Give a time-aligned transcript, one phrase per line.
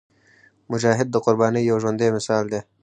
[0.71, 2.61] مجاهد د قربانۍ یو ژوندی مثال دی.